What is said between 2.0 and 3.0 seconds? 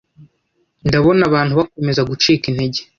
gucika intege